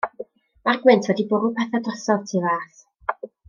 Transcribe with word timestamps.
Ma'r 0.69 0.79
gwynt 0.85 1.09
wedi 1.11 1.27
bwrw 1.33 1.51
pethe 1.59 1.83
drosodd 1.89 2.27
tu 2.33 2.43
fas. 2.49 2.85